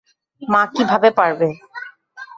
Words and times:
মা 0.41 0.61
কি 0.73 0.81
ভাবে 0.91 1.09
পারবে? 1.19 1.47